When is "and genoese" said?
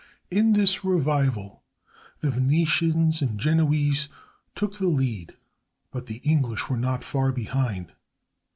3.21-4.09